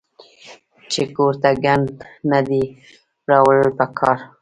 [0.91, 1.87] چې کور ته ګند
[2.29, 2.63] نۀ دي
[3.29, 4.17] راوړل پکار